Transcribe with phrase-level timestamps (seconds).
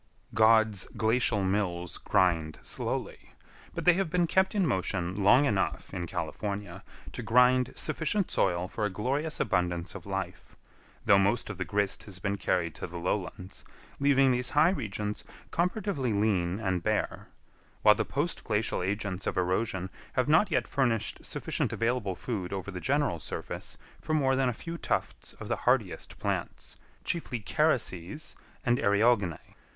[0.33, 3.33] God's glacial mills grind slowly,
[3.75, 8.67] but they have been kept in motion long enough in California to grind sufficient soil
[8.67, 10.55] for a glorious abundance of life,
[11.05, 13.63] though most of the grist has been carried to the lowlands,
[13.99, 17.27] leaving these high regions comparatively lean and bare;
[17.83, 22.71] while the post glacial agents of erosion have not yet furnished sufficient available food over
[22.71, 28.35] the general surface for more than a few tufts of the hardiest plants, chiefly carices
[28.65, 29.37] and eriogonae.